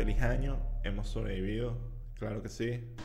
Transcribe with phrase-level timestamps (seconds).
[0.00, 1.76] Feliz año, hemos sobrevivido,
[2.14, 2.96] claro que sí.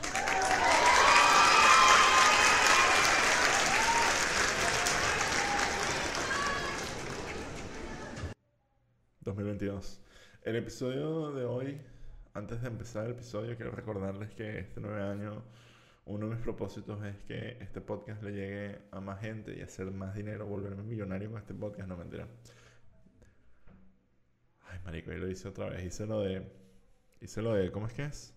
[9.26, 9.98] ...2022...
[10.40, 11.82] El episodio de hoy...
[12.32, 13.54] ...antes de empezar el episodio...
[13.56, 15.42] ...quiero recordarles que este nueve año...
[16.06, 17.58] ...uno de mis propósitos es que...
[17.60, 19.54] ...este podcast le llegue a más gente...
[19.54, 20.46] ...y hacer más dinero...
[20.46, 21.90] ...volverme millonario con este podcast...
[21.90, 22.26] ...no mentira...
[24.62, 25.84] Ay, marico, yo lo hice otra vez...
[25.84, 26.65] ...hice lo de...
[27.20, 27.70] ...hice lo de...
[27.72, 28.34] ¿cómo es que es?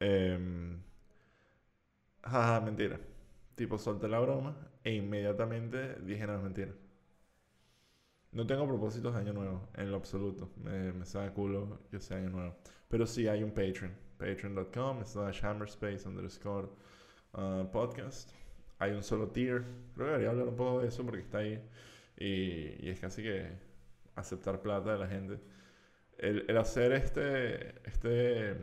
[0.00, 0.76] Eh,
[2.22, 2.98] jaja, mentira.
[3.54, 6.72] Tipo, solté la broma e inmediatamente dije, no, es mentira.
[8.32, 10.50] No tengo propósitos de año nuevo, en lo absoluto.
[10.62, 12.56] Me, me sabe culo que sea año nuevo.
[12.88, 13.92] Pero sí hay un Patreon.
[14.18, 16.68] Patreon.com slash hammerspace underscore
[17.32, 18.30] uh, podcast.
[18.78, 19.64] Hay un solo tier.
[19.94, 21.62] Creo que debería hablar un poco de eso porque está ahí.
[22.18, 23.50] Y es casi que
[24.14, 25.40] aceptar plata de la gente.
[26.18, 28.56] El, el hacer este, este,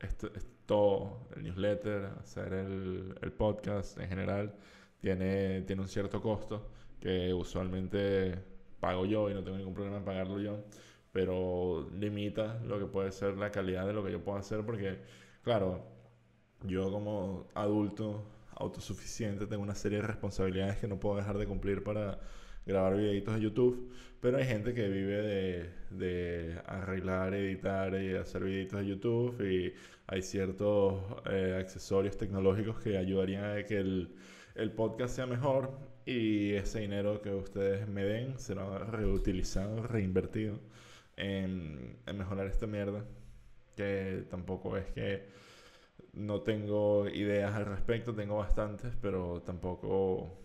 [0.00, 0.28] este,
[0.66, 4.54] todo, el newsletter, hacer el, el podcast en general,
[5.00, 6.70] tiene, tiene un cierto costo
[7.00, 8.38] que usualmente
[8.80, 10.64] pago yo y no tengo ningún problema en pagarlo yo,
[11.12, 14.98] pero limita lo que puede ser la calidad de lo que yo puedo hacer porque,
[15.42, 15.84] claro,
[16.62, 18.24] yo como adulto
[18.60, 22.18] autosuficiente tengo una serie de responsabilidades que no puedo dejar de cumplir para
[22.66, 28.44] grabar videitos de YouTube, pero hay gente que vive de, de arreglar, editar y hacer
[28.44, 29.74] videitos de YouTube y
[30.06, 34.14] hay ciertos eh, accesorios tecnológicos que ayudarían a que el,
[34.54, 35.70] el podcast sea mejor
[36.04, 40.58] y ese dinero que ustedes me den será reutilizado, reinvertido
[41.16, 43.04] en, en mejorar esta mierda.
[43.76, 45.28] Que tampoco es que
[46.12, 50.36] no tengo ideas al respecto, tengo bastantes, pero tampoco...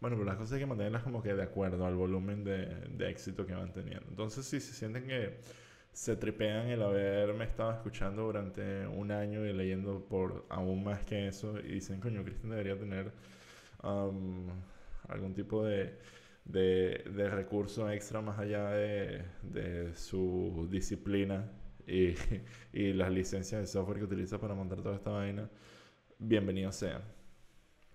[0.00, 3.10] Bueno, pero las cosas hay que mantenerlas como que de acuerdo al volumen de, de
[3.10, 4.06] éxito que van teniendo.
[4.08, 5.38] Entonces, si se sienten que
[5.92, 11.28] se tripean el haberme estado escuchando durante un año y leyendo por aún más que
[11.28, 13.12] eso y dicen, coño, Cristian debería tener
[13.82, 14.46] um,
[15.08, 15.98] algún tipo de,
[16.44, 21.50] de, de, recurso extra más allá de, de su disciplina
[21.90, 22.14] y,
[22.72, 25.50] y, las licencias de software que utiliza para montar toda esta vaina,
[26.18, 27.02] bienvenido sea.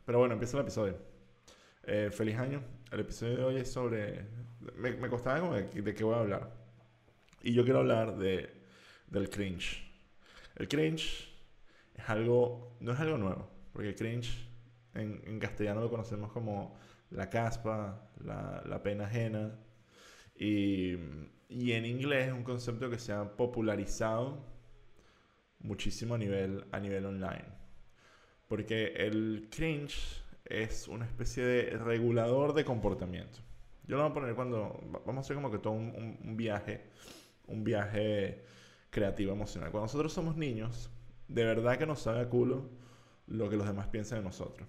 [0.06, 0.98] Pero bueno, empieza el episodio.
[1.84, 2.62] Eh, feliz año.
[2.92, 4.26] El episodio de hoy es sobre...
[4.76, 6.52] Me, me costaba como de, de qué voy a hablar.
[7.42, 8.50] Y yo quiero hablar de,
[9.08, 9.84] del cringe.
[10.56, 11.34] El cringe
[11.94, 12.78] es algo...
[12.82, 13.50] No es algo nuevo.
[13.72, 14.48] Porque el cringe
[14.94, 16.78] en, en castellano lo conocemos como
[17.12, 19.60] la caspa, la, la pena ajena.
[20.38, 20.98] Y,
[21.50, 24.44] y, en inglés es un concepto que se ha popularizado
[25.60, 27.46] muchísimo a nivel, a nivel online.
[28.48, 33.40] Porque el cringe es una especie de regulador de comportamiento.
[33.88, 36.86] Yo lo voy a poner cuando vamos a hacer como que todo un, viaje,
[37.48, 38.44] un viaje
[38.90, 39.72] creativo emocional.
[39.72, 40.90] Cuando nosotros somos niños,
[41.28, 42.70] de verdad que nos sabe a culo
[43.28, 44.68] lo que los demás piensan de nosotros.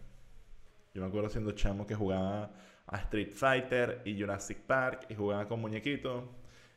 [0.94, 2.52] Yo me acuerdo siendo chamo que jugaba
[2.86, 6.24] a Street Fighter y Jurassic Park y jugaba con muñequitos.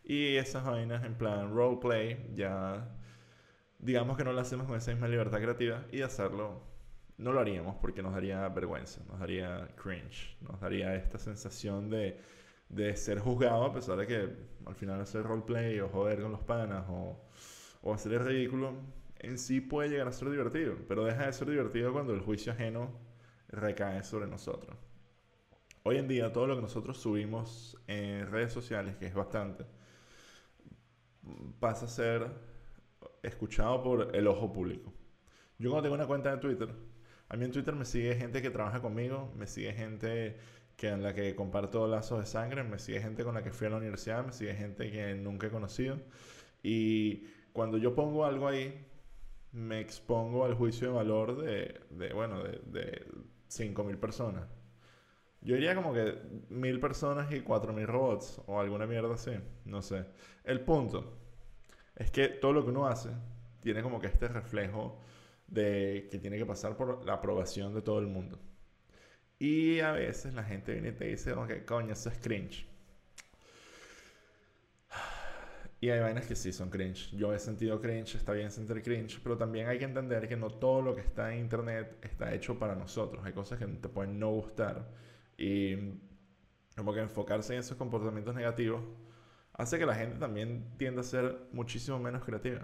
[0.10, 2.98] Y esas vainas en plan roleplay, ya
[3.78, 6.64] digamos que no lo hacemos con esa misma libertad creativa y hacerlo
[7.18, 12.20] no lo haríamos porque nos daría vergüenza, nos daría cringe, nos daría esta sensación de,
[12.70, 16.42] de ser juzgado a pesar de que al final hacer roleplay o joder con los
[16.42, 17.22] panas o,
[17.84, 18.74] o hacer el ridículo
[19.20, 22.52] en sí puede llegar a ser divertido, pero deja de ser divertido cuando el juicio
[22.54, 22.90] ajeno
[23.50, 24.76] recae sobre nosotros.
[25.84, 29.66] Hoy en día todo lo que nosotros subimos en redes sociales, que es bastante,
[31.60, 32.28] pasa a ser
[33.24, 34.94] escuchado por el ojo público.
[35.58, 36.70] Yo cuando tengo una cuenta de Twitter,
[37.28, 40.38] a mí en Twitter me sigue gente que trabaja conmigo, me sigue gente
[40.76, 43.68] que en la que comparto lazos de sangre, me sigue gente con la que fui
[43.68, 46.00] a la universidad, me sigue gente que nunca he conocido.
[46.64, 48.86] Y cuando yo pongo algo ahí,
[49.52, 53.06] me expongo al juicio de valor de, bueno, de, de
[53.50, 54.48] 5.000 personas.
[55.42, 56.18] Yo diría como que
[56.50, 59.32] mil personas y 4.000 robots o alguna mierda así,
[59.66, 60.06] no sé.
[60.44, 61.19] El punto
[62.00, 63.10] es que todo lo que uno hace
[63.62, 65.00] tiene como que este reflejo
[65.48, 68.40] de que tiene que pasar por la aprobación de todo el mundo.
[69.38, 72.66] Y a veces la gente viene y te dice, ok, coño, eso es cringe.
[75.82, 77.16] Y hay vainas que sí son cringe.
[77.16, 80.50] Yo he sentido cringe, está bien sentir cringe, pero también hay que entender que no
[80.50, 83.26] todo lo que está en internet está hecho para nosotros.
[83.26, 84.90] Hay cosas que te pueden no gustar.
[85.38, 85.76] Y
[86.76, 88.82] como que enfocarse en esos comportamientos negativos
[89.60, 92.62] hace que la gente también tienda a ser muchísimo menos creativa.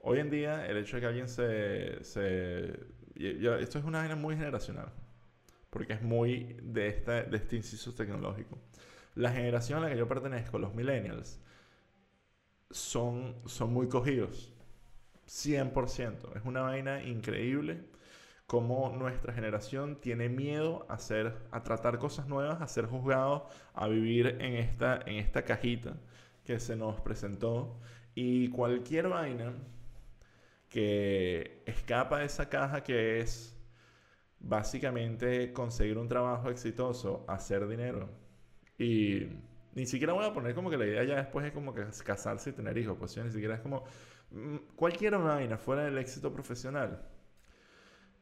[0.00, 1.98] Hoy en día, el hecho de que alguien se.
[3.16, 4.92] esto es una vaina muy generacional.
[5.70, 8.58] Porque es muy de, esta, de este inciso tecnológico.
[9.14, 11.40] La generación a la que yo pertenezco, los millennials,
[12.70, 14.52] son, son muy cogidos.
[15.26, 16.36] 100%.
[16.36, 17.84] Es una vaina increíble
[18.48, 23.88] cómo nuestra generación tiene miedo a, hacer, a tratar cosas nuevas, a ser juzgado, a
[23.88, 25.98] vivir en esta, en esta cajita
[26.44, 27.78] que se nos presentó.
[28.14, 29.52] Y cualquier vaina
[30.70, 33.54] que escapa de esa caja que es
[34.40, 38.08] básicamente conseguir un trabajo exitoso, hacer dinero.
[38.78, 39.26] Y
[39.74, 42.48] ni siquiera voy a poner como que la idea ya después es como que casarse
[42.50, 43.84] y tener hijos, pues ni siquiera es como
[44.30, 47.17] mm, cualquier vaina fuera del éxito profesional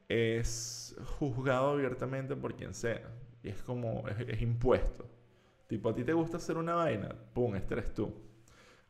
[0.09, 3.03] es juzgado abiertamente por quien sea.
[3.43, 5.09] Y es como, es, impuesto.
[5.67, 8.13] Tipo, a ti te gusta hacer una vaina, pum, este eres tú.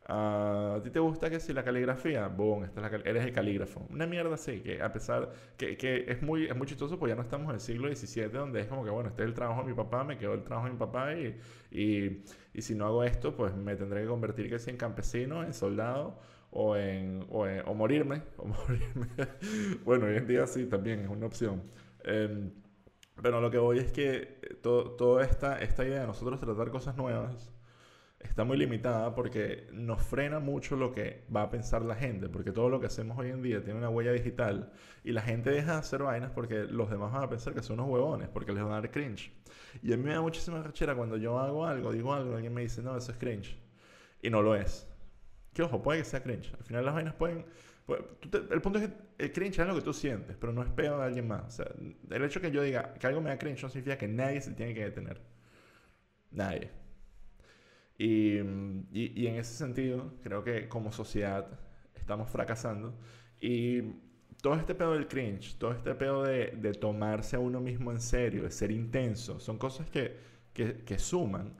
[0.08, 3.86] a ti te gusta que si la caligrafía, boom, esta eres el calígrafo.
[3.90, 7.16] Una mierda así, que a pesar que, que, es, muy, es muy chistoso, pues ya
[7.16, 9.62] no estamos en el siglo XVII, donde es como que, bueno, este es el trabajo
[9.62, 11.38] de mi papá, me quedó el trabajo de mi papá, y,
[11.70, 12.22] y,
[12.54, 15.54] y si no hago esto, pues me tendré que convertir que si en campesino, en
[15.54, 16.18] soldado,
[16.56, 18.22] o, en, o, morirme.
[18.38, 19.08] O morirme.
[19.84, 21.62] bueno, hoy en día sí, también es una opción.
[22.04, 22.50] Em,
[23.22, 27.52] pero lo que voy es que toda esta, esta idea de nosotros tratar cosas nuevas
[28.20, 32.52] está muy limitada porque nos frena mucho lo que va a pensar la gente, porque
[32.52, 34.72] todo lo que hacemos hoy en día tiene una huella digital
[35.04, 37.80] y la gente deja de hacer vainas porque los demás van a pensar que son
[37.80, 39.32] unos huevones, porque les van a dar cringe.
[39.82, 42.62] Y a mí me da muchísima rachera cuando yo hago algo, digo algo, alguien me
[42.62, 43.58] dice, no, eso es cringe.
[44.22, 44.86] Y no lo es.
[45.56, 46.52] Que ojo, puede que sea cringe.
[46.52, 47.46] Al final las vainas pueden...
[47.88, 48.94] el punto es que
[49.24, 51.46] el cringe es lo que tú sientes, pero no es peor de alguien más.
[51.46, 51.66] O sea,
[52.10, 54.50] el hecho que yo diga que algo me da cringe no significa que nadie se
[54.52, 55.18] tiene que detener.
[56.30, 56.70] Nadie.
[57.96, 58.36] Y,
[58.92, 61.46] y, en ese sentido, creo que como sociedad
[61.94, 62.94] estamos fracasando.
[63.40, 63.80] Y
[64.42, 68.00] todo este pedo del cringe, todo este pedo de, de tomarse a uno mismo en
[68.02, 70.18] serio, de ser intenso, son cosas que,
[70.52, 71.54] que, que suman.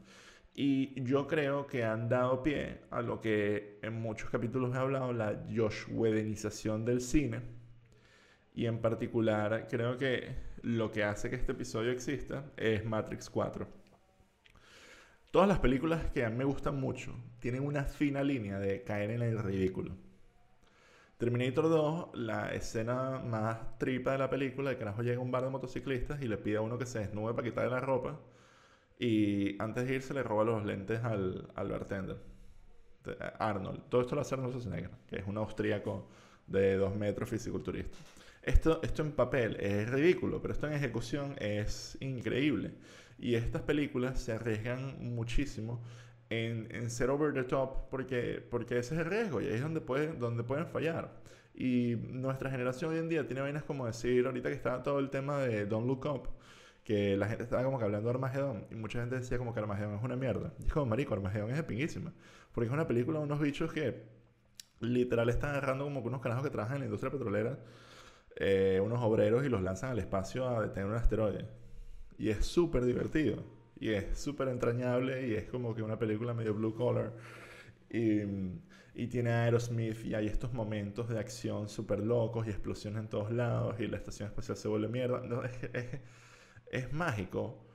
[0.59, 5.13] Y yo creo que han dado pie a lo que en muchos capítulos he hablado,
[5.13, 7.43] la Josh Wedenización del cine.
[8.55, 13.69] Y en particular, creo que lo que hace que este episodio exista es Matrix 4.
[15.31, 19.11] Todas las películas que a mí me gustan mucho tienen una fina línea de caer
[19.11, 19.95] en el ridículo.
[21.19, 25.45] Terminator 2, la escena más tripa de la película, el carajo llega a un bar
[25.45, 28.19] de motociclistas y le pide a uno que se desnude para quitarle la ropa
[28.99, 32.17] y antes de irse le roba los lentes al, al bartender.
[33.39, 33.83] Arnold.
[33.89, 36.09] Todo esto lo hace Arnold Schwarzenegger, que es un austríaco
[36.47, 37.97] de dos metros fisiculturista.
[38.43, 42.75] Esto, esto en papel es ridículo, pero esto en ejecución es increíble.
[43.19, 45.83] Y estas películas se arriesgan muchísimo
[46.29, 49.63] en, en ser over the top porque, porque ese es el riesgo y ahí es
[49.63, 51.13] donde, pueden donde pueden fallar.
[51.55, 55.09] Y nuestra generación hoy en día tiene vainas como decir, ahorita que está todo el
[55.11, 56.29] tema de Don't Look Up,
[56.87, 59.59] que la gente estaba como que hablando de Armagedón y mucha gente decía como que
[59.59, 60.55] Armagedón es una mierda.
[60.61, 62.15] Y es como, marico, Armagedón es epinguísima.
[62.53, 64.05] Porque es una película de unos bichos que
[64.79, 67.59] literal están agarrando como unos canajos que trabajan en la industria petrolera,
[68.37, 71.49] eh, unos obreros y los lanzan al espacio a detener un asteroide.
[72.19, 73.43] Y es súper divertido.
[73.81, 77.15] Y es súper entrañable y es como que una película medio blue collar.
[77.91, 78.21] Y,
[78.95, 83.33] y tiene Aerosmith y hay estos momentos de acción súper locos y explosiones en todos
[83.33, 85.21] lados y la estación espacial se vuelve mierda.
[85.27, 86.01] No, es, es,
[86.71, 87.67] es mágico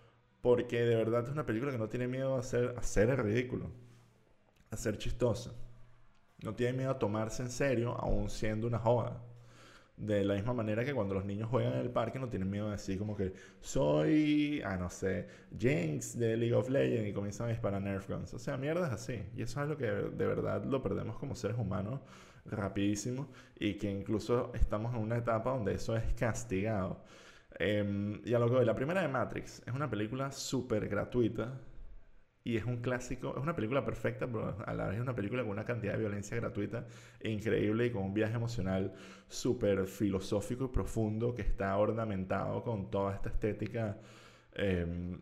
[0.42, 3.70] porque de verdad es una película que no tiene miedo a hacer, a el ridículo,
[4.72, 5.52] a ser chistosa.
[6.44, 9.22] No tiene miedo a tomarse en serio, aún siendo una joda.
[9.98, 12.66] De la misma manera que cuando los niños juegan en el parque no tienen miedo
[12.66, 15.28] de decir como que soy, ah, no sé,
[15.60, 18.34] Jinx de League of Legends y comienzan a disparar Nerf guns.
[18.34, 19.22] O sea, mierda es así.
[19.36, 22.00] Y eso es lo que de verdad lo perdemos como seres humanos
[22.46, 23.28] rapidísimo
[23.60, 27.04] y que incluso estamos en una etapa donde eso es castigado.
[27.64, 31.62] Em, y a lo que voy, la primera de Matrix es una película súper gratuita
[32.44, 35.44] y es un clásico, es una película perfecta, pero a la vez es una película
[35.44, 36.88] con una cantidad de violencia gratuita
[37.20, 38.94] e increíble y con un viaje emocional
[39.28, 43.98] súper filosófico y profundo que está ornamentado con toda esta estética
[44.54, 45.20] em,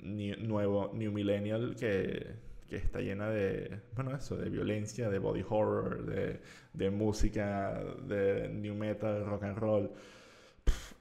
[0.48, 2.26] nuevo, new millennial que,
[2.70, 6.40] que está llena de, bueno, eso, de violencia, de body horror, de,
[6.74, 9.92] de música, de new metal, rock and roll.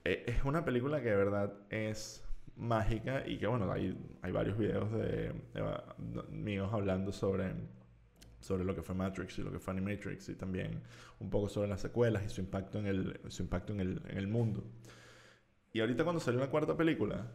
[0.09, 4.57] Eh, es una película que de verdad es mágica y que bueno, hay, hay varios
[4.57, 5.31] videos de,
[6.31, 7.53] míos hablando sobre,
[8.39, 10.81] sobre lo que fue Matrix y lo que fue Animatrix y también
[11.19, 14.17] un poco sobre las secuelas y su impacto en el, su impacto en el, en
[14.17, 14.63] el mundo.
[15.73, 17.27] Y ahorita cuando salió la cuarta película,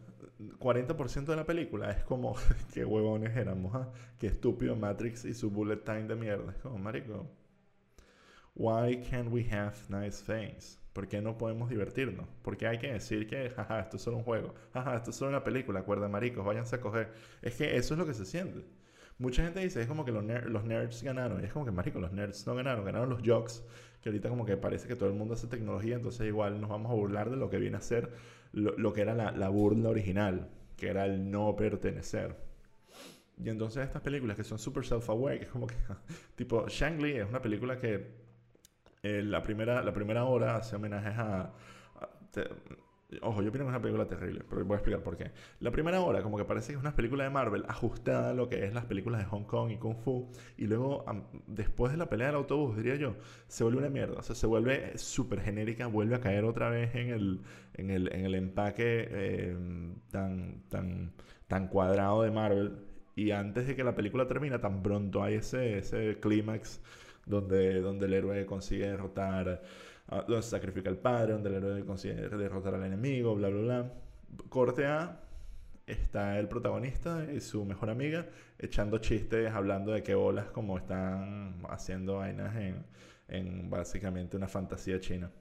[0.59, 2.35] 40% de la película es como,
[2.73, 3.89] qué huevones éramos, ¿ah?
[4.19, 6.51] qué estúpido Matrix y su bullet time de mierda.
[6.51, 7.25] Es como, marico,
[8.55, 10.79] why can't we have nice things?
[10.93, 12.25] ¿Por qué no podemos divertirnos?
[12.41, 14.55] ¿Por qué hay que decir que, jaja, esto es solo un juego?
[14.73, 17.11] Jaja, esto es solo una película, cuerda maricos, váyanse a coger.
[17.41, 18.65] Es que eso es lo que se siente.
[19.17, 21.41] Mucha gente dice, es como que los, los nerds ganaron.
[21.41, 23.61] Y es como que, marico, los nerds no ganaron, ganaron los jocks,
[24.01, 26.89] que ahorita como que parece que todo el mundo hace tecnología, entonces igual nos vamos
[26.91, 28.11] a burlar de lo que viene a ser
[28.53, 32.37] lo, que era la, la burla original, que era el no pertenecer.
[33.37, 35.75] Y entonces estas películas que son super self-aware, que es como que,
[36.35, 38.24] tipo, Shang-Li es una película que
[39.05, 41.53] eh, la, primera, la primera hora hace homenajes a...
[43.21, 45.31] ojo, yo pienso que es una película terrible, pero voy a explicar por qué.
[45.59, 48.49] La primera hora, como que parece que es una película de Marvel ajustada a lo
[48.49, 50.31] que es las películas de Hong Kong y Kung Fu.
[50.57, 51.05] Y luego,
[51.45, 53.15] después de la pelea del autobús, diría yo,
[53.47, 54.19] se vuelve una mierda.
[54.19, 57.41] O sea, se vuelve súper genérica, vuelve a caer otra vez en el,
[57.75, 59.57] en el, en el empaque eh,
[60.09, 61.13] tan, tan,
[61.47, 62.85] tan cuadrado de Marvel
[63.15, 66.81] y antes de que la película termina, tan pronto hay ese, ese clímax
[67.25, 69.61] donde, donde el héroe consigue derrotar,
[70.09, 73.93] donde se sacrifica al padre, donde el héroe consigue derrotar al enemigo, bla, bla, bla.
[74.49, 75.21] Corte A,
[75.87, 78.27] está el protagonista y su mejor amiga
[78.57, 82.85] echando chistes, hablando de qué bolas como están haciendo vainas en,
[83.27, 85.31] en básicamente una fantasía china.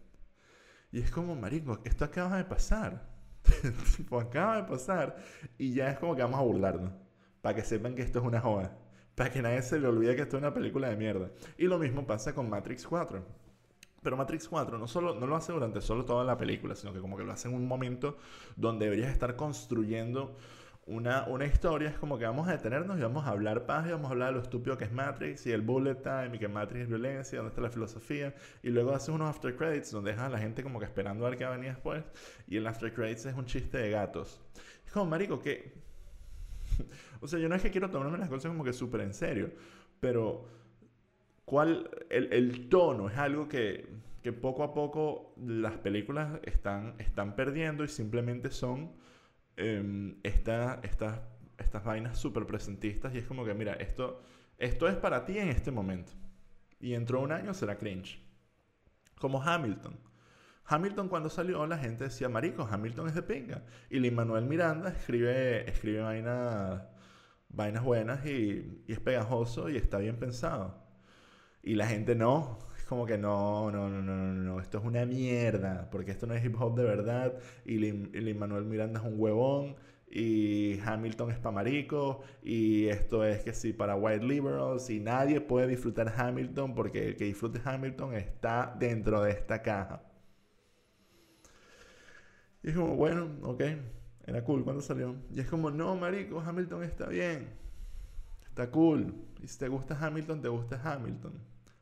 [0.92, 3.02] Y es como, marico, esto acaba de pasar.
[4.20, 5.16] acaba de pasar.
[5.58, 6.92] Y ya es como que vamos a burlarnos
[7.40, 8.76] para que sepan que esto es una joda.
[9.14, 11.30] Para que nadie se le olvide que esto es una película de mierda.
[11.56, 13.22] Y lo mismo pasa con Matrix 4.
[14.02, 17.00] Pero Matrix 4 no, solo, no lo hace durante solo toda la película, sino que
[17.00, 18.18] como que lo hace en un momento
[18.54, 20.36] donde deberías estar construyendo
[20.86, 21.88] una, una historia.
[21.88, 24.28] Es como que vamos a detenernos y vamos a hablar paz y vamos a hablar
[24.28, 27.38] de lo estúpido que es Matrix y el bullet time y que Matrix es violencia,
[27.38, 28.34] dónde está la filosofía.
[28.62, 31.30] Y luego haces unos after credits donde dejas a la gente como que esperando a
[31.30, 32.04] ver qué va a después.
[32.46, 34.42] Y el after credits es un chiste de gatos.
[34.84, 35.83] Es como, marico, que
[37.20, 39.50] o sea, yo no es que quiero tomarme las cosas como que súper en serio,
[40.00, 40.46] pero
[41.44, 43.88] ¿cuál, el, tono es algo que,
[44.22, 48.92] que, poco a poco las películas están, están perdiendo y simplemente son
[49.56, 50.78] eh, estas
[51.58, 54.22] estas vainas súper presentistas y es como que, mira, esto,
[54.58, 56.12] esto es para ti en este momento.
[56.80, 58.20] Y dentro de un año será cringe.
[59.18, 59.98] Como Hamilton.
[60.66, 63.62] Hamilton cuando salió la gente decía, marico, Hamilton es de pinga.
[63.90, 66.82] Y Lin Manuel Miranda escribe, escribe vainas,
[67.50, 70.82] vainas buenas y, es pegajoso y está bien pensado.
[71.62, 75.04] Y la gente no, es como que no, no, no, no, no, esto es una
[75.06, 77.34] mierda, porque esto no es hip hop de verdad.
[77.64, 79.76] Y Lin, Manuel Miranda es un huevón.
[80.16, 82.22] Y Hamilton es para marico.
[82.42, 84.90] Y esto es que sí, para white liberals.
[84.90, 90.02] Y nadie puede disfrutar Hamilton porque el que disfrute Hamilton está dentro de esta caja.
[92.64, 93.62] Y es como, bueno, ok,
[94.26, 95.14] era cool cuando salió.
[95.30, 97.50] Y es como, no, marico, Hamilton está bien.
[98.42, 99.14] Está cool.
[99.42, 101.38] Y si te gusta Hamilton, te gusta Hamilton.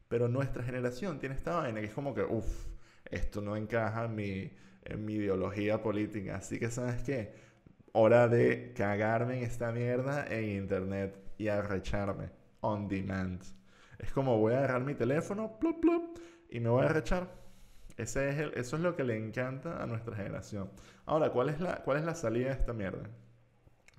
[0.08, 2.66] Pero nuestra generación tiene esta vaina que es como que, uff,
[3.04, 4.50] esto no encaja en mi,
[4.84, 6.36] en mi ideología política.
[6.38, 7.32] Así que, ¿sabes qué?
[7.92, 13.40] Hora de cagarme en esta mierda en internet y arrecharme on demand.
[14.00, 16.18] Es como voy a agarrar mi teléfono, plup, plup,
[16.50, 17.41] y me voy a arrechar.
[18.02, 20.68] Es eso es lo que le encanta a nuestra generación.
[21.06, 23.08] Ahora, ¿cuál es la, salida de esta mierda?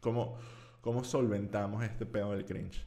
[0.02, 0.38] ¿Cómo,
[0.82, 2.86] ¿Cómo solventamos este pedo del cringe?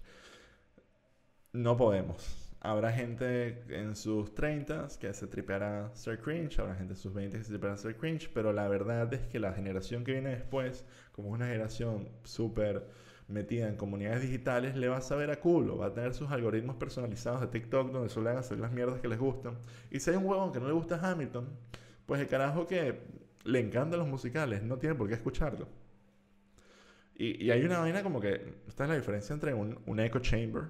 [1.55, 2.53] No podemos.
[2.61, 7.39] Habrá gente en sus 30 que se tripeará ser cringe, habrá gente en sus 20
[7.39, 10.85] que se tripeará ser cringe, pero la verdad es que la generación que viene después,
[11.13, 12.87] como una generación súper
[13.28, 16.76] metida en comunidades digitales, le va a saber a culo, va a tener sus algoritmos
[16.76, 19.59] personalizados de TikTok donde a hacer las mierdas que les gustan.
[19.90, 21.49] Y si hay un huevón que no le gusta Hamilton,
[22.06, 23.00] pues el carajo que
[23.45, 25.68] le encantan los musicales, no tiene por qué escucharlo.
[27.18, 30.64] Y, hay una vaina como que, esta es la diferencia entre un, echo chamber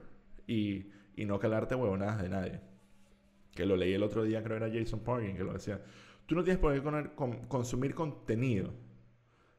[0.46, 0.86] y,
[1.16, 2.60] y no calarte huevonadas de nadie.
[3.52, 5.00] Que lo leí el otro día, creo que era Jason
[5.34, 5.80] que lo decía.
[6.26, 7.10] Tú no tienes por qué
[7.48, 8.72] consumir contenido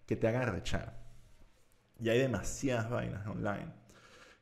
[0.06, 1.07] que te haga rechar.
[2.00, 3.74] Y hay demasiadas vainas online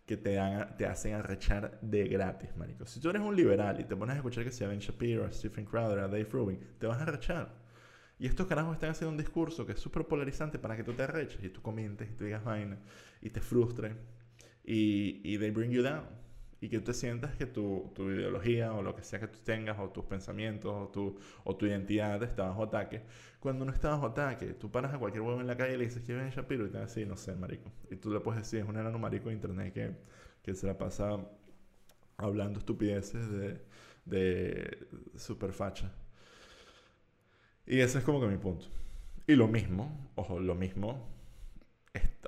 [0.06, 0.38] que te,
[0.78, 2.86] te hacen arrechar de gratis, marico.
[2.86, 5.66] Si tú eres un liberal y te pones a escuchar que sea Ben Shapiro, Stephen
[5.66, 7.54] Crowder, Dave Rubin, te vas a arrechar.
[8.20, 11.04] Y estos carajos están haciendo un discurso que es súper polarizante para que tú te
[11.04, 12.78] arreches y tú comentes y tú digas vaina
[13.22, 13.96] y te frustres
[14.64, 16.06] y, y they bring you down
[16.66, 19.38] y que tú te sientas que tu, tu, ideología o lo que sea que tú
[19.44, 23.04] tengas o tus pensamientos o tu, o tu identidad está bajo ataque.
[23.40, 25.86] Cuando no está bajo ataque, tú paras a cualquier huevo en la calle y le
[25.86, 26.66] dices, ¿quién es Shapiro?
[26.66, 27.72] Y te dice, no sé, marico.
[27.92, 29.92] Y tú le puedes decir, es un enano marico de internet que,
[30.42, 31.20] que se la pasa
[32.18, 33.62] hablando estupideces de,
[34.06, 35.92] de super facha.
[37.68, 38.66] Y ese es como que mi punto.
[39.28, 41.15] Y lo mismo, ojo, lo mismo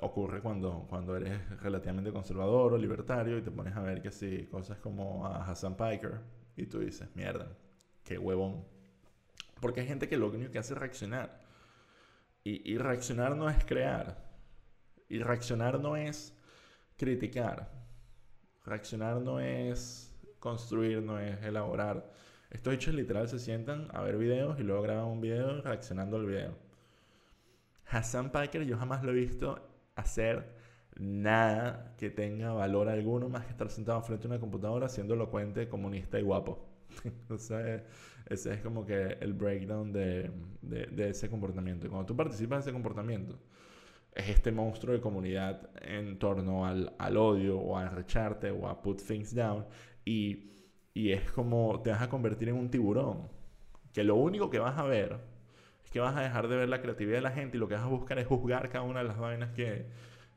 [0.00, 4.46] ocurre cuando, cuando eres relativamente conservador o libertario y te pones a ver que sí,
[4.50, 6.20] cosas como a Hassan Piker
[6.56, 7.56] y tú dices, mierda,
[8.04, 8.64] qué huevón.
[9.60, 11.40] Porque hay gente que lo único que hace es reaccionar.
[12.44, 14.28] Y, y reaccionar no es crear.
[15.08, 16.36] Y reaccionar no es
[16.96, 17.70] criticar.
[18.64, 22.12] Reaccionar no es construir, no es elaborar.
[22.50, 26.26] Estos hechos literal se sientan a ver videos y luego graban un video reaccionando al
[26.26, 26.67] video.
[27.90, 29.58] Hassan Piker yo jamás lo he visto
[29.96, 30.54] hacer
[30.98, 35.68] nada que tenga valor alguno más que estar sentado frente a una computadora siendo elocuente,
[35.68, 36.66] comunista y guapo.
[38.26, 40.30] ese es como que el breakdown de,
[40.62, 41.88] de, ese comportamiento.
[41.88, 43.38] Cuando tú participas de ese comportamiento,
[44.12, 48.82] es este monstruo de comunidad en torno al, al odio o a recharte o a
[48.82, 49.64] put things down.
[50.04, 50.50] Y,
[50.94, 53.28] y es como te vas a convertir en un tiburón.
[53.92, 55.37] Que lo único que vas a ver
[55.90, 57.84] que vas a dejar de ver la creatividad de la gente y lo que vas
[57.84, 59.86] a buscar es juzgar cada una de las vainas que,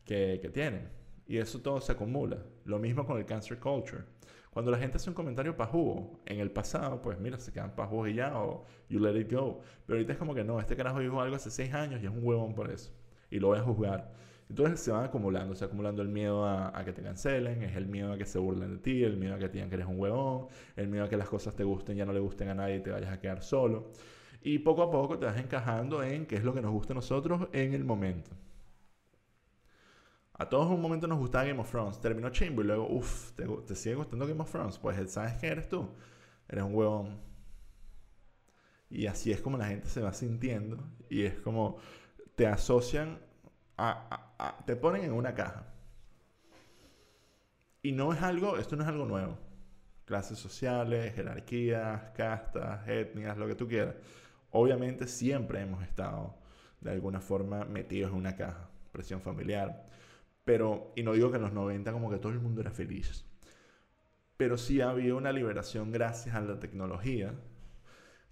[0.06, 0.90] que, tienen.
[1.28, 2.38] Y eso todo se acumula.
[2.66, 4.04] Lo mismo con el cancer culture.
[4.52, 8.10] Cuando la gente hace un comentario pajugo, en el pasado, pues mira, se quedan pajugos
[8.10, 9.62] y ya, o you let it go.
[9.86, 12.12] Pero ahorita es como que no, este carajo dijo algo hace seis años y es
[12.12, 12.92] un huevón por eso.
[13.30, 14.12] Y lo voy a juzgar.
[14.52, 18.12] Entonces se van acumulando, se acumulando el miedo a, que te cancelen, es el miedo
[18.12, 20.48] a que se burlen de ti, el miedo a que te que eres un huevón,
[20.76, 22.80] el miedo a que las cosas te gusten ya no le gusten a nadie y
[22.82, 23.92] te vayas a quedar solo.
[24.42, 26.96] Y poco a poco te vas encajando en qué es lo que nos gusta a
[26.96, 28.32] nosotros en el momento.
[30.34, 32.00] A todos en un momento nos gustaba Game of Thrones.
[32.02, 34.80] Terminó Chamber y luego, uff, ¿te, sigue gustando Game of Thrones?
[34.80, 35.88] Pues, ¿sabes qué eres tú?
[36.48, 37.20] Eres un huevón.
[38.90, 40.78] Y así es como la gente se va sintiendo.
[41.10, 41.78] Y es como
[42.36, 43.20] te asocian
[44.66, 45.66] te ponen en una caja.
[47.82, 49.38] Y no es algo, esto no es algo nuevo.
[50.06, 53.96] Clases sociales, jerarquías, castas, etnias, lo que tú quieras.
[54.52, 56.36] Obviamente siempre hemos estado
[56.82, 58.70] de alguna forma metidos en una caja.
[58.92, 59.86] Presión familiar,
[60.44, 63.26] pero, y no digo que en los 90 como que todo el mundo era feliz,
[64.38, 67.34] pero sí había una liberación gracias a la tecnología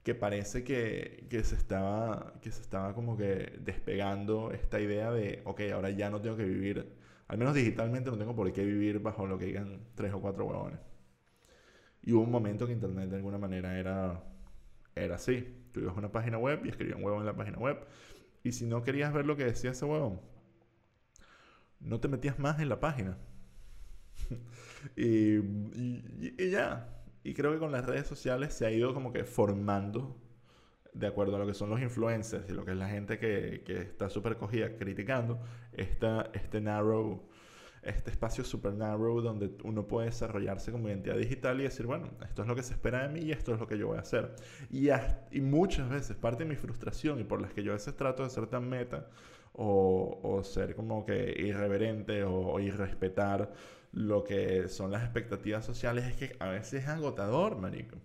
[0.03, 5.41] que parece que, que, se estaba, que se estaba como que despegando esta idea de,
[5.45, 6.93] ok, ahora ya no tengo que vivir,
[7.27, 10.46] al menos digitalmente no tengo por qué vivir bajo lo que digan tres o cuatro
[10.46, 10.79] huevones.
[12.01, 14.24] Y hubo un momento que Internet de alguna manera era,
[14.96, 15.58] era así.
[15.72, 17.86] Tú ibas a una página web y escribías un huevo en la página web.
[18.44, 20.22] Y si no querías ver lo que decía ese huevón,
[21.79, 23.18] no te metías más en la página.
[24.96, 27.03] y, ya.
[27.24, 30.20] Y creo que con las redes sociales se ha ido como que formando
[30.94, 33.64] de acuerdo a lo que son los influencers y lo que es la gente que,
[33.66, 35.40] que está súper cogida criticando
[35.74, 37.28] esta, este narrow
[37.83, 42.42] este espacio super narrow donde uno puede desarrollarse como identidad digital y decir, bueno, esto
[42.42, 44.01] es lo que se espera de mí y esto es lo que yo voy a
[44.01, 44.35] hacer.
[44.70, 44.89] Y,
[45.31, 48.24] y muchas veces parte de mi frustración y por las que yo a veces trato
[48.24, 49.07] de ser tan meta
[49.53, 53.51] o, ser como que irreverente o, irrespetar
[53.92, 57.98] lo que son las expectativas sociales es que a veces es agotador, marico.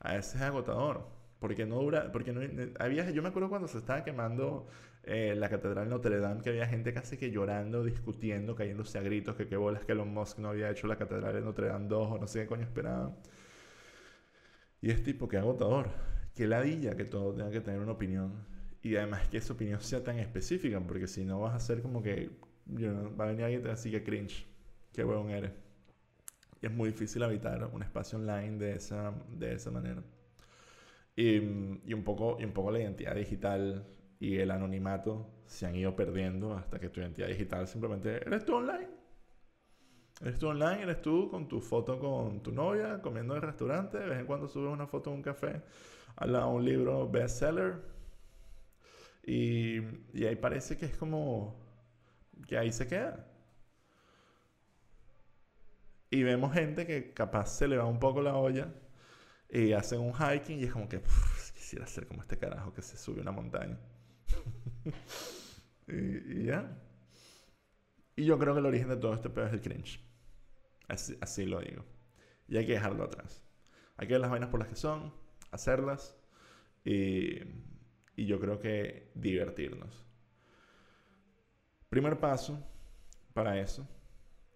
[0.00, 1.06] A veces es agotador.
[1.38, 2.40] Porque no dura, porque no,
[2.78, 4.66] había, yo me acuerdo cuando se estaba quemando
[5.04, 9.02] eh, la Catedral de Notre Dame, que había gente casi que llorando, discutiendo, cayéndose a
[9.02, 11.88] gritos, que qué bolas que Elon Musk no había hecho la Catedral de Notre Dame
[11.88, 13.16] 2 o no sé qué coño esperaban.
[14.82, 15.90] Y es tipo, que agotador,
[16.34, 18.44] que ladilla que todo tenga que tener una opinión
[18.82, 22.02] y además que esa opinión sea tan específica, porque si no vas a ser como
[22.02, 22.30] que
[22.68, 24.46] va a venir alguien y te va a decir que cringe,
[24.92, 25.52] qué huevón eres.
[26.62, 30.02] Y es muy difícil habitar un espacio online de esa, de esa manera.
[31.16, 31.36] Y,
[31.84, 33.86] y, un poco, y un poco la identidad digital
[34.20, 38.54] y el anonimato se han ido perdiendo hasta que tu identidad digital simplemente eres tú
[38.54, 38.88] online.
[40.20, 43.98] Eres tú online, eres tú con tu foto con tu novia, comiendo en el restaurante,
[43.98, 45.62] de vez en cuando subes una foto en un café,
[46.16, 47.80] al un libro bestseller
[49.24, 49.78] y,
[50.12, 51.58] y ahí parece que es como
[52.46, 53.26] que ahí se queda.
[56.10, 58.74] Y vemos gente que capaz se le va un poco la olla
[59.48, 61.00] y hacen un hiking y es como que
[61.54, 63.78] quisiera ser como este carajo que se sube una montaña.
[65.88, 66.76] y, ya.
[68.16, 70.00] Y yo creo que el origen de todo este pedo es el cringe.
[70.88, 71.84] Así, así lo digo.
[72.48, 73.44] Y hay que dejarlo atrás.
[73.96, 75.12] Hay que ver las vainas por las que son,
[75.50, 76.16] hacerlas
[76.84, 77.40] y
[78.20, 80.06] y yo creo que divertirnos.
[81.88, 82.62] Primer paso
[83.32, 83.88] para eso,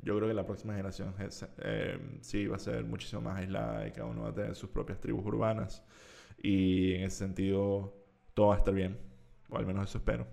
[0.02, 1.14] yo creo que la próxima generación
[1.62, 4.68] eh, sí va a ser muchísimo más aislada y cada uno va a tener sus
[4.68, 5.82] propias tribus urbanas
[6.42, 7.96] y en ese sentido
[8.34, 8.98] todo va a estar bien,
[9.48, 10.26] o al menos eso espero.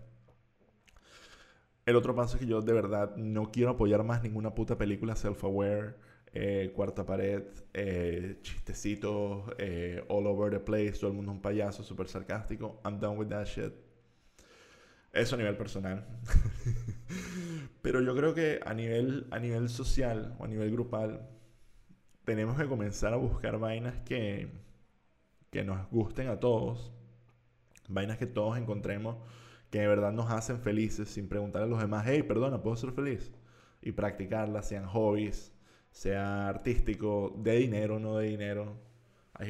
[1.86, 5.16] El otro paso es que yo de verdad no quiero apoyar más ninguna puta película
[5.16, 5.96] self-aware
[6.34, 7.44] eh, cuarta pared,
[7.74, 12.80] eh, chistecitos, eh, all over the place, todo el mundo un payaso, súper sarcástico.
[12.86, 13.74] I'm done with that shit.
[15.12, 16.06] Eso a nivel personal.
[17.82, 21.28] Pero yo creo que a nivel, a nivel social o a nivel grupal,
[22.24, 24.50] tenemos que comenzar a buscar vainas que,
[25.50, 26.94] que nos gusten a todos.
[27.94, 29.18] Vainas que todos encontremos
[29.70, 32.92] que de verdad nos hacen felices sin preguntarle a los demás, hey, perdona, ¿puedo ser
[32.92, 33.32] feliz?
[33.82, 35.54] y practicarlas, sean hobbies,
[35.92, 38.78] sea artístico, de dinero, no de dinero.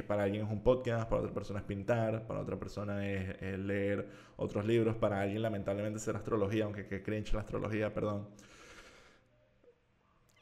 [0.08, 4.08] Para alguien es un podcast, para otra persona es pintar, para otra persona es, leer
[4.38, 8.30] otros libros, para alguien lamentablemente es astrología, aunque que cringe la astrología, perdón.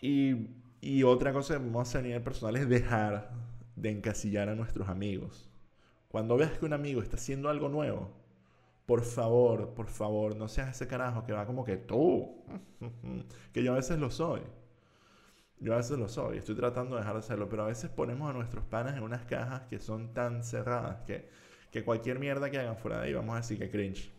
[0.02, 3.32] Y, y otra cosa que vamos hacer a nivel personal es dejar
[3.76, 5.49] de encasillar a nuestros amigos.
[6.10, 8.12] Cuando veas que un amigo está haciendo algo nuevo,
[8.88, 12.44] por favor, por favor, no seas ese carajo que va como que tú,
[13.54, 14.42] que yo a veces lo soy.
[15.60, 18.30] Yo a veces lo soy, estoy tratando de dejar de hacerlo, pero a veces ponemos
[18.30, 21.30] a nuestros panas en unas cajas que son tan cerradas que,
[21.70, 24.12] que cualquier mierda que hagan fuera de ahí vamos a decir que cringe.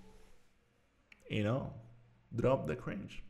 [1.28, 1.74] Y no,
[2.30, 3.24] drop the cringe.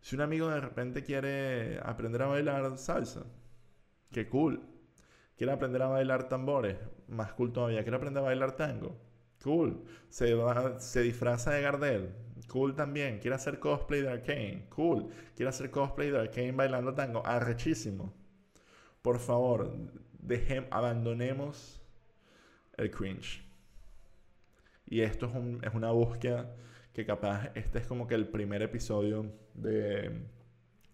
[0.00, 3.24] Si un amigo de repente quiere aprender a bailar salsa,
[4.12, 4.73] qué cool.
[5.36, 6.76] Quiere aprender a bailar tambores,
[7.08, 7.82] más cool todavía.
[7.82, 8.96] Quiere aprender a bailar tango,
[9.42, 9.84] cool.
[10.08, 12.14] Se, va, se disfraza de Gardel,
[12.48, 13.18] cool también.
[13.18, 15.08] Quiere hacer cosplay de Arkane, cool.
[15.34, 18.14] Quiere hacer cosplay de Arkane bailando tango, arrechísimo.
[19.02, 19.76] Por favor,
[20.70, 21.82] abandonemos
[22.76, 23.44] el cringe.
[24.86, 26.54] Y esto es, un, es una búsqueda
[26.92, 30.26] que capaz este es como que el primer episodio de,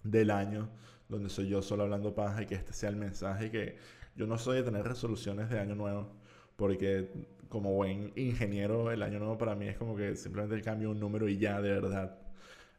[0.03, 0.71] del año
[1.09, 3.77] donde soy yo solo hablando paja y que este sea el mensaje que
[4.21, 6.13] yo no soy de tener resoluciones de año nuevo,
[6.57, 7.11] porque
[7.49, 11.01] como buen ingeniero, el año nuevo para mí es como que simplemente el cambio un
[11.01, 12.19] número y ya, de verdad.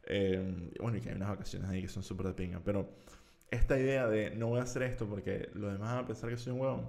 [0.04, 2.90] Eh, bueno, y que hay unas vacaciones ahí que son súper de pinga, pero
[3.50, 6.36] esta idea de no voy a hacer esto porque los demás van a pensar que
[6.36, 6.88] soy un huevón.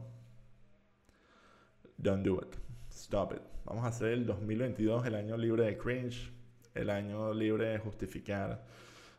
[1.97, 2.55] Don't do it.
[2.91, 3.41] Stop it.
[3.65, 6.31] Vamos a hacer el 2022 el año libre de cringe,
[6.75, 8.63] el año libre de justificar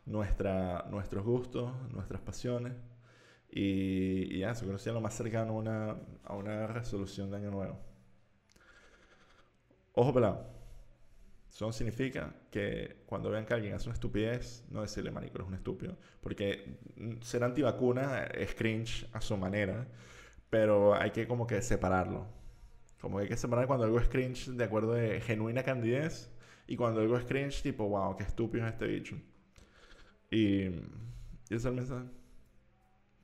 [0.05, 2.71] nuestra, nuestros gustos, nuestras pasiones.
[3.49, 7.51] Y, ya, eso creo que lo más cercano a una, a una resolución de año
[7.51, 7.79] nuevo.
[9.93, 10.55] Ojo pelado.
[11.49, 15.53] Eso significa que cuando vean que alguien hace una estupidez, no decirle, marico, eres un
[15.53, 15.97] estúpido.
[16.19, 16.77] Porque
[17.21, 19.87] ser antivacuna es cringe a su manera,
[20.49, 22.27] pero hay que como que separarlo.
[22.99, 26.29] Como que hay que separar cuando algo es cringe de acuerdo de genuina candidez
[26.67, 29.15] y cuando algo es cringe tipo, wow, qué estúpido es este bicho.
[30.29, 30.71] Y, y
[31.49, 32.05] ese es el mensaje.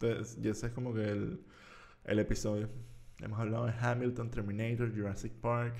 [0.02, 1.44] Entonces, y ese es como que el,
[2.06, 2.70] el episodio.
[3.20, 5.76] Hemos hablado de Hamilton, Terminator, Jurassic Park,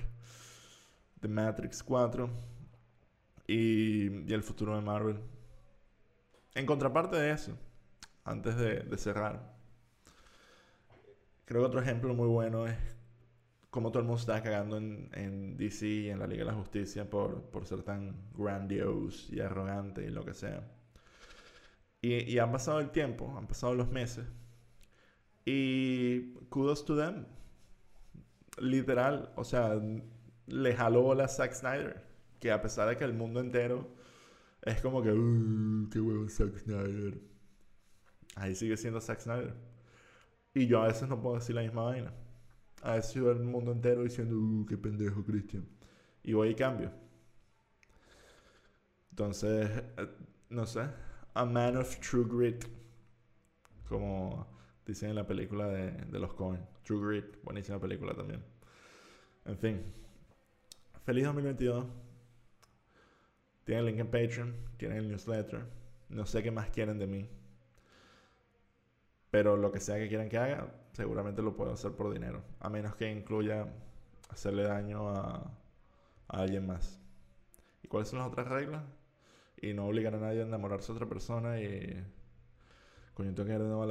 [1.20, 2.30] The Matrix 4
[3.48, 5.18] y, y el futuro de Marvel.
[6.54, 7.58] En contraparte de eso,
[8.24, 9.56] antes de, de, cerrar,
[11.44, 12.76] creo que otro ejemplo muy bueno es
[13.70, 16.56] cómo todo el mundo está cagando en, en DC y en la Liga de la
[16.56, 20.62] Justicia por, por ser tan grandiose y arrogante y lo que sea.
[22.02, 24.26] Y, han pasado el tiempo, han pasado los meses.
[25.44, 27.26] Y kudos to them.
[28.58, 29.80] Literal, o sea,
[30.46, 32.04] le jaló la Zack Snyder.
[32.40, 33.88] Que a pesar de que el mundo entero
[34.62, 35.10] es como que,
[35.92, 37.20] qué huevo Zack Snyder.
[38.34, 39.54] Ahí sigue siendo Zack Snyder.
[40.54, 42.12] Y yo a veces no puedo decir la misma vaina.
[42.82, 45.68] A veces yo el mundo entero diciendo, uh, qué pendejo, Christian.
[46.24, 46.92] Y voy y cambio.
[49.10, 50.08] Entonces, eh,
[50.50, 52.64] no sé a Man of True Grit.
[53.88, 54.46] Como
[54.86, 56.66] dicen en la película de, de los Cohen.
[56.84, 58.42] True Grit, buenísima película también.
[59.44, 59.82] En fin.
[61.04, 61.86] Feliz 2022.
[63.64, 65.64] Tienen el link en Patreon, tienen el newsletter.
[66.08, 67.28] No sé qué más quieren de mí.
[69.30, 72.42] Pero lo que sea que quieran que haga, seguramente lo puedo hacer por dinero.
[72.60, 73.66] A menos que incluya
[74.28, 75.36] hacerle daño a,
[76.28, 77.00] a alguien más.
[77.82, 78.82] ¿Y cuáles son las otras reglas?
[79.62, 82.04] Y no obligar a nadie a enamorarse de otra persona y
[83.14, 83.86] coño tengo que ir de nuevo a